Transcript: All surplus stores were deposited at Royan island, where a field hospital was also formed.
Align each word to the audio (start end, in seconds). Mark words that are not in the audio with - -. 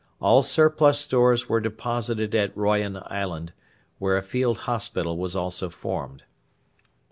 All 0.19 0.41
surplus 0.41 0.97
stores 0.99 1.47
were 1.47 1.59
deposited 1.61 2.33
at 2.33 2.57
Royan 2.57 2.97
island, 3.05 3.53
where 3.99 4.17
a 4.17 4.23
field 4.23 4.57
hospital 4.65 5.15
was 5.15 5.35
also 5.35 5.69
formed. 5.69 6.23